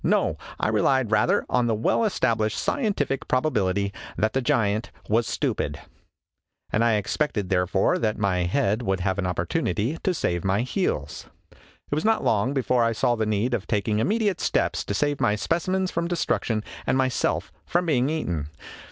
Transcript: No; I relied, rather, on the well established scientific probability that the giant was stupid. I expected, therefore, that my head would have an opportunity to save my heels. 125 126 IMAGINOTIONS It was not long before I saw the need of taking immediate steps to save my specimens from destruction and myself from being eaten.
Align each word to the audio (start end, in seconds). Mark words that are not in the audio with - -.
No; 0.03 0.35
I 0.59 0.67
relied, 0.69 1.11
rather, 1.11 1.45
on 1.47 1.67
the 1.67 1.75
well 1.75 2.03
established 2.05 2.57
scientific 2.57 3.27
probability 3.27 3.93
that 4.17 4.33
the 4.33 4.41
giant 4.41 4.89
was 5.07 5.27
stupid. 5.27 5.79
I 6.73 6.93
expected, 6.93 7.49
therefore, 7.49 7.99
that 7.99 8.17
my 8.17 8.45
head 8.45 8.81
would 8.81 9.01
have 9.01 9.19
an 9.19 9.27
opportunity 9.27 9.99
to 10.01 10.13
save 10.15 10.43
my 10.43 10.61
heels. 10.61 11.27
125 11.89 11.91
126 11.91 11.91
IMAGINOTIONS 11.91 11.91
It 11.91 11.95
was 11.95 12.03
not 12.05 12.23
long 12.23 12.53
before 12.55 12.83
I 12.83 12.93
saw 12.93 13.15
the 13.15 13.25
need 13.27 13.53
of 13.53 13.67
taking 13.67 13.99
immediate 13.99 14.41
steps 14.41 14.83
to 14.85 14.95
save 14.95 15.21
my 15.21 15.35
specimens 15.35 15.91
from 15.91 16.07
destruction 16.07 16.63
and 16.87 16.97
myself 16.97 17.51
from 17.67 17.85
being 17.85 18.09
eaten. 18.09 18.47